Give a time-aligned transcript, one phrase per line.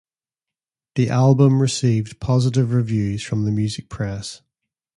[0.95, 4.41] The album received positive reviews from the music press.